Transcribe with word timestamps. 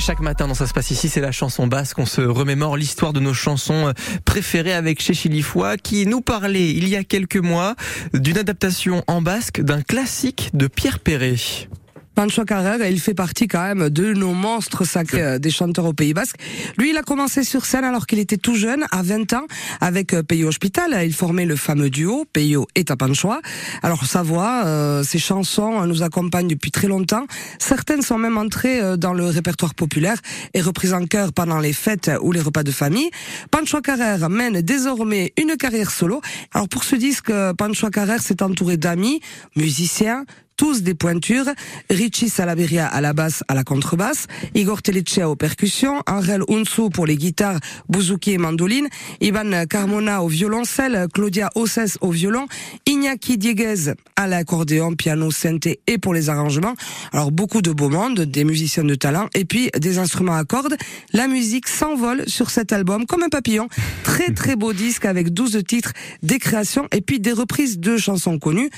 chaque 0.00 0.20
matin 0.20 0.48
dans 0.48 0.54
Ça 0.54 0.66
se 0.66 0.72
passe 0.72 0.90
ici, 0.90 1.08
c'est 1.08 1.20
la 1.20 1.32
chanson 1.32 1.66
basque. 1.66 1.98
On 1.98 2.06
se 2.06 2.22
remémore 2.22 2.76
l'histoire 2.76 3.12
de 3.12 3.20
nos 3.20 3.34
chansons 3.34 3.88
euh, 3.88 3.92
préférées 4.24 4.72
avec 4.72 5.00
Chéchilifois 5.00 5.76
qui 5.76 6.06
nous 6.06 6.22
parlait 6.22 6.70
il 6.70 6.88
y 6.88 6.96
a 6.96 7.04
quelques 7.04 7.36
mois 7.36 7.76
d'une 8.14 8.38
adaptation 8.38 9.04
en 9.06 9.20
basque 9.20 9.60
d'un 9.60 9.82
classique 9.82 10.50
de 10.54 10.66
Pierre 10.66 11.00
Perret. 11.00 11.36
Pancho 12.20 12.44
Carrère, 12.44 12.86
il 12.86 13.00
fait 13.00 13.14
partie 13.14 13.48
quand 13.48 13.62
même 13.62 13.88
de 13.88 14.12
nos 14.12 14.34
monstres 14.34 14.84
sacrés 14.84 15.22
euh, 15.22 15.38
des 15.38 15.48
chanteurs 15.48 15.86
au 15.86 15.94
Pays 15.94 16.12
Basque. 16.12 16.36
Lui, 16.76 16.90
il 16.90 16.96
a 16.98 17.02
commencé 17.02 17.44
sur 17.44 17.64
scène 17.64 17.82
alors 17.82 18.04
qu'il 18.04 18.18
était 18.18 18.36
tout 18.36 18.56
jeune, 18.56 18.84
à 18.90 19.00
20 19.00 19.32
ans, 19.32 19.46
avec 19.80 20.12
euh, 20.12 20.22
Peyo 20.22 20.48
Hospital. 20.48 20.94
Il 21.02 21.14
formait 21.14 21.46
le 21.46 21.56
fameux 21.56 21.88
duo, 21.88 22.26
Peyo 22.30 22.68
et 22.74 22.84
Tapanchoa. 22.84 23.40
Alors 23.82 24.04
sa 24.04 24.22
voix, 24.22 24.64
euh, 24.66 25.02
ses 25.02 25.18
chansons 25.18 25.86
nous 25.86 26.02
accompagnent 26.02 26.48
depuis 26.48 26.70
très 26.70 26.88
longtemps. 26.88 27.24
Certaines 27.58 28.02
sont 28.02 28.18
même 28.18 28.36
entrées 28.36 28.98
dans 28.98 29.14
le 29.14 29.24
répertoire 29.24 29.74
populaire 29.74 30.18
et 30.52 30.60
reprises 30.60 30.92
en 30.92 31.06
chœur 31.06 31.32
pendant 31.32 31.58
les 31.58 31.72
fêtes 31.72 32.10
ou 32.20 32.32
les 32.32 32.40
repas 32.42 32.64
de 32.64 32.70
famille. 32.70 33.08
Pancho 33.50 33.80
Carrère 33.80 34.28
mène 34.28 34.60
désormais 34.60 35.32
une 35.38 35.56
carrière 35.56 35.90
solo. 35.90 36.20
Alors 36.52 36.68
pour 36.68 36.84
ce 36.84 36.96
disque, 36.96 37.32
Pancho 37.56 37.88
Carrère 37.88 38.20
s'est 38.20 38.42
entouré 38.42 38.76
d'amis, 38.76 39.22
musiciens, 39.56 40.26
tous 40.60 40.82
des 40.82 40.92
pointures. 40.92 41.46
Richie 41.88 42.28
Salaveria 42.28 42.86
à 42.86 43.00
la 43.00 43.14
basse, 43.14 43.42
à 43.48 43.54
la 43.54 43.64
contrebasse, 43.64 44.26
Igor 44.54 44.82
Telecea 44.82 45.22
aux 45.22 45.34
percussions, 45.34 46.02
Angel 46.06 46.42
Unsu 46.50 46.90
pour 46.92 47.06
les 47.06 47.16
guitares, 47.16 47.58
bouzouki 47.88 48.32
et 48.32 48.36
mandoline, 48.36 48.86
Ivan 49.22 49.64
Carmona 49.64 50.22
au 50.22 50.28
violoncelle, 50.28 51.06
Claudia 51.14 51.48
Osses 51.54 51.96
au 52.02 52.10
violon, 52.10 52.46
Iñaki 52.86 53.38
Dieguez 53.38 53.94
à 54.16 54.26
l'accordéon, 54.26 54.96
piano, 54.96 55.30
synthé 55.30 55.80
et 55.86 55.96
pour 55.96 56.12
les 56.12 56.28
arrangements. 56.28 56.74
Alors 57.14 57.32
beaucoup 57.32 57.62
de 57.62 57.70
beau 57.70 57.88
monde, 57.88 58.20
des 58.20 58.44
musiciens 58.44 58.84
de 58.84 58.94
talent 58.94 59.28
et 59.34 59.46
puis 59.46 59.70
des 59.78 59.96
instruments 59.96 60.36
à 60.36 60.44
cordes. 60.44 60.76
La 61.14 61.26
musique 61.26 61.68
s'envole 61.68 62.28
sur 62.28 62.50
cet 62.50 62.74
album 62.74 63.06
comme 63.06 63.22
un 63.22 63.30
papillon. 63.30 63.70
Très 64.04 64.34
très 64.34 64.56
beau 64.56 64.74
disque 64.74 65.06
avec 65.06 65.32
12 65.32 65.62
titres, 65.66 65.94
des 66.22 66.38
créations 66.38 66.86
et 66.92 67.00
puis 67.00 67.18
des 67.18 67.32
reprises 67.32 67.78
de 67.78 67.96
chansons 67.96 68.38
connues. 68.38 68.68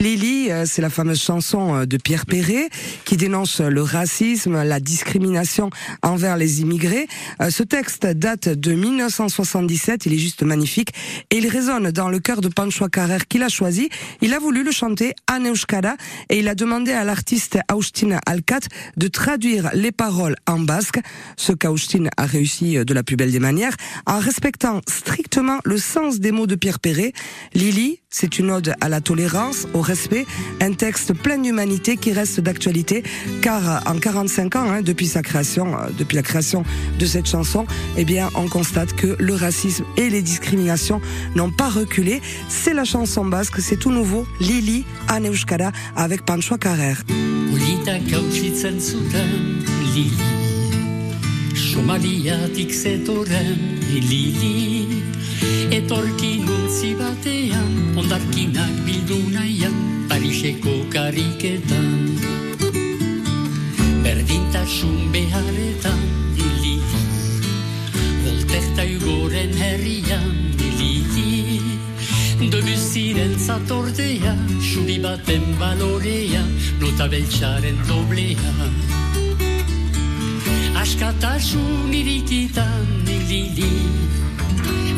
Lily, 0.00 0.50
euh, 0.50 0.64
c'est 0.66 0.82
la 0.82 0.85
fameuse 0.90 1.20
chanson 1.20 1.74
euh, 1.74 1.86
de 1.86 1.96
Pierre 1.96 2.26
Perret 2.26 2.68
qui 3.04 3.16
dénonce 3.16 3.60
le 3.60 3.82
racisme, 3.82 4.62
la 4.62 4.80
discrimination 4.80 5.70
envers 6.02 6.36
les 6.36 6.60
immigrés. 6.60 7.06
Euh, 7.40 7.50
ce 7.50 7.62
texte 7.62 8.06
date 8.06 8.48
de 8.48 8.72
1977, 8.72 10.06
il 10.06 10.14
est 10.14 10.18
juste 10.18 10.42
magnifique 10.42 10.90
et 11.30 11.38
il 11.38 11.48
résonne 11.48 11.90
dans 11.90 12.08
le 12.08 12.18
cœur 12.18 12.40
de 12.40 12.48
Pancho 12.48 12.88
Carrer 12.88 13.18
qu'il 13.28 13.42
a 13.42 13.48
choisi. 13.48 13.88
Il 14.20 14.34
a 14.34 14.38
voulu 14.38 14.64
le 14.64 14.72
chanter 14.72 15.14
à 15.26 15.38
Euskara 15.38 15.96
et 16.28 16.38
il 16.38 16.48
a 16.48 16.54
demandé 16.54 16.92
à 16.92 17.04
l'artiste 17.04 17.58
Austin 17.72 18.18
Alcat 18.26 18.60
de 18.96 19.08
traduire 19.08 19.70
les 19.74 19.92
paroles 19.92 20.36
en 20.46 20.58
basque, 20.58 21.00
ce 21.36 21.52
qu'Austin 21.52 22.06
a 22.16 22.26
réussi 22.26 22.84
de 22.84 22.94
la 22.94 23.02
plus 23.02 23.16
belle 23.16 23.32
des 23.32 23.40
manières, 23.40 23.76
en 24.06 24.18
respectant 24.18 24.80
strictement 24.88 25.58
le 25.64 25.78
sens 25.78 26.20
des 26.20 26.32
mots 26.32 26.46
de 26.46 26.54
Pierre 26.54 26.80
Perret. 26.80 27.12
Lily, 27.54 28.00
c'est 28.18 28.38
une 28.38 28.50
ode 28.50 28.72
à 28.80 28.88
la 28.88 29.02
tolérance, 29.02 29.66
au 29.74 29.82
respect, 29.82 30.24
un 30.62 30.72
texte 30.72 31.12
plein 31.12 31.36
d'humanité 31.36 31.98
qui 31.98 32.14
reste 32.14 32.40
d'actualité, 32.40 33.02
car 33.42 33.82
en 33.86 33.98
45 33.98 34.56
ans, 34.56 34.70
hein, 34.70 34.80
depuis 34.80 35.06
sa 35.06 35.20
création, 35.20 35.74
euh, 35.74 35.88
depuis 35.98 36.16
la 36.16 36.22
création 36.22 36.64
de 36.98 37.04
cette 37.04 37.28
chanson, 37.28 37.66
eh 37.98 38.06
bien, 38.06 38.30
on 38.34 38.48
constate 38.48 38.94
que 38.94 39.16
le 39.18 39.34
racisme 39.34 39.84
et 39.98 40.08
les 40.08 40.22
discriminations 40.22 41.02
n'ont 41.34 41.50
pas 41.50 41.68
reculé. 41.68 42.22
C'est 42.48 42.72
la 42.72 42.84
chanson 42.84 43.22
basque, 43.26 43.60
c'est 43.60 43.76
tout 43.76 43.92
nouveau, 43.92 44.26
Lili 44.40 44.86
Aneuskara 45.08 45.72
avec 45.94 46.24
Pancho. 46.24 46.56
Etorkin 55.70 56.55
utzi 56.66 56.96
batean, 56.98 57.72
ondarkinak 58.00 58.74
bildu 58.86 59.18
nahian, 59.30 59.74
Pariseko 60.10 60.74
kariketan. 60.94 61.94
Berdintasun 64.04 64.96
beharretan, 65.14 66.02
dili, 66.38 66.74
Volterta 68.24 68.86
ugoren 68.96 69.54
herrian, 69.62 70.34
dili, 70.58 71.60
Debuziren 72.50 73.38
zatordea, 73.46 74.34
Xuri 74.58 74.98
baten 75.06 75.46
balorea, 75.60 76.42
Nota 76.80 77.06
beltxaren 77.12 77.78
doblea. 77.86 78.54
Askatasun 80.82 81.94
irikitan, 81.94 82.86
dili, 83.06 83.70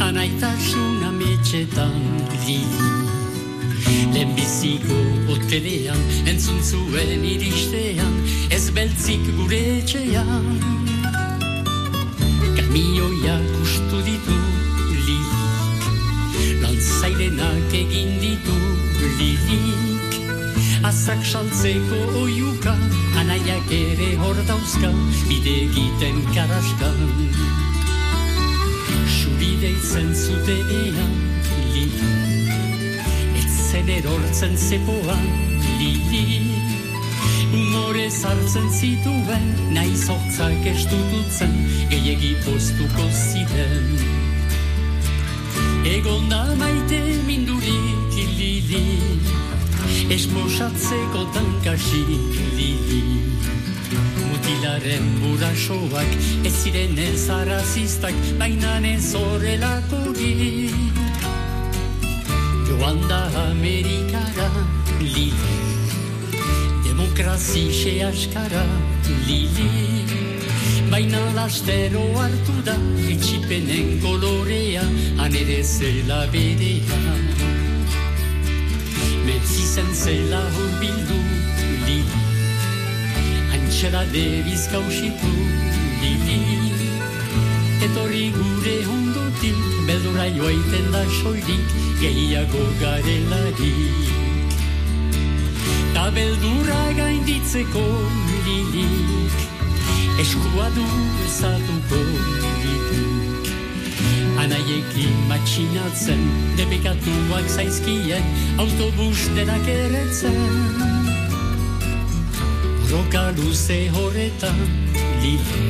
anaitasuna 0.00 1.08
ametxetan 1.08 1.96
lili. 2.46 2.88
Lehenbiziko 4.12 4.98
hotelean, 5.28 6.00
entzun 6.30 6.60
zuen 6.62 7.24
iristean, 7.24 8.14
ez 8.50 8.70
beltzik 8.74 9.24
gure 9.36 9.60
etxean. 9.78 10.46
Kamioiak 12.56 13.50
ustu 13.62 14.02
ditu 14.06 14.38
lilik, 14.92 15.88
lantzailenak 16.62 17.76
egin 17.82 18.18
ditu 18.22 18.58
lilik. 19.18 20.18
Azak 20.88 21.24
saltzeko 21.26 22.00
oiuka, 22.22 22.74
anaiak 23.20 23.72
ere 23.82 24.12
hor 24.22 24.38
dauzka, 24.50 24.92
bide 25.28 25.56
egiten 25.68 26.22
karaskan 26.34 27.00
deitzen 29.60 30.14
zutenean 30.14 31.14
lili. 31.74 32.02
Etzen 33.40 33.88
erortzen 33.88 34.56
zepoan 34.58 35.24
lili. 35.78 36.40
Umore 37.52 38.10
zartzen 38.10 38.68
zituen 38.70 39.46
nahi 39.72 39.94
zortzak 39.96 40.66
estututzen 40.68 41.54
Gehiegi 41.90 42.34
postuko 42.44 43.06
ziren 43.08 43.88
Egon 45.88 46.28
da 46.28 46.42
maite 46.60 47.00
mindurik 47.26 48.20
lili. 48.36 48.84
Esmosatzeko 50.18 51.24
tankasik 51.32 52.38
lili 52.58 53.02
mutilaren 54.48 55.04
burasoak 55.20 56.10
ez 56.44 56.52
ziren 56.62 56.96
ez 56.96 57.28
arrazistak 57.30 58.14
baina 58.40 58.78
ez 58.88 59.14
horrelako 59.14 60.12
gi 60.16 60.70
joan 62.68 63.00
da 63.08 63.20
Amerikara 63.50 64.48
lili. 65.00 65.32
Demokrazi 66.86 67.68
xe 67.78 67.92
askara 68.08 68.64
lili. 69.26 69.70
Baina 70.90 71.20
lastero 71.34 72.04
hartu 72.16 72.56
da 72.64 72.76
etxipenen 73.12 74.00
kolorea 74.00 74.84
anere 75.24 75.62
zela 75.62 76.24
bedea 76.32 77.02
Metzizen 79.26 79.92
zela 79.94 80.40
hurbildu 80.54 80.88
lili 80.88 80.97
Antxera 83.78 84.04
de 84.12 84.42
bizkausitu 84.42 85.32
diti 86.02 86.38
Etorri 87.86 88.32
gure 88.34 88.76
ondotik 88.90 89.58
Beldura 89.86 90.26
joaiten 90.34 90.90
da 90.90 91.02
soilik 91.18 91.68
Gehiago 92.00 92.64
garelarik 92.80 94.10
Ta 95.94 96.10
beldura 96.10 96.82
gainditzeko 96.98 97.86
lilik 98.48 99.38
Eskua 100.26 100.68
du 100.74 100.90
ezatuko 101.28 102.02
lilik 102.42 103.54
Anaiekin 104.42 105.16
matxinatzen 105.30 106.30
Depekatuak 106.58 107.46
zaizkien 107.46 108.26
Autobus 108.58 109.28
denak 109.38 109.74
eretzen 109.78 110.97
Roka 112.90 113.32
luze 113.36 113.90
horretan 113.92 114.60
lili 115.22 115.64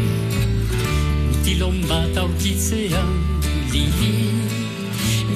Mutilon 1.26 1.80
bat 1.88 2.16
aurkitzean 2.22 3.10
lili 3.72 4.12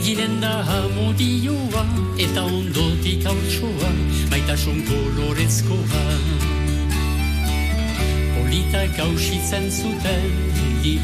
Giren 0.05 0.38
da 0.43 0.52
hamodioa 0.69 1.82
eta 2.23 2.44
ondotik 2.46 3.26
hautsoa 3.26 3.90
Maitasun 4.31 4.79
kolorezkoa. 4.87 6.06
Politak 8.37 9.02
hausitzen 9.02 9.70
zuten 9.70 10.31
lili 10.84 11.00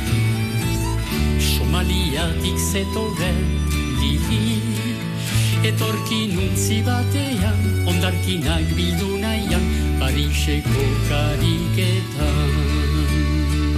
Somaliatik 1.51 2.59
zetoren 2.71 3.45
lili 3.99 4.63
Etorkin 5.67 6.39
untzi 6.39 6.85
batean, 6.87 7.65
ondarkinak 7.91 8.77
bildu 8.79 9.18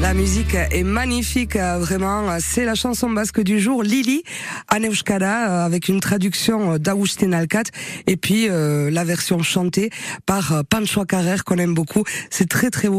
La 0.01 0.15
musique 0.15 0.55
est 0.55 0.83
magnifique, 0.83 1.57
euh, 1.57 1.79
vraiment. 1.79 2.39
C'est 2.41 2.65
la 2.65 2.75
chanson 2.75 3.11
basque 3.11 3.43
du 3.43 3.61
jour, 3.61 3.83
Lili, 3.83 4.23
en 4.73 4.81
euskara, 4.81 5.27
euh, 5.27 5.67
avec 5.67 5.89
une 5.89 6.01
traduction 6.01 6.79
d'Agustin 6.79 7.33
Alcat, 7.33 7.65
et 8.07 8.17
puis 8.17 8.49
euh, 8.49 8.91
la 8.91 9.05
version 9.05 9.43
chantée 9.43 9.91
par 10.25 10.65
Pancho 10.71 11.05
Carrer, 11.05 11.37
qu'on 11.45 11.59
aime 11.59 11.75
beaucoup. 11.75 12.05
C'est 12.31 12.49
très 12.49 12.71
très 12.71 12.89
beau. 12.89 12.99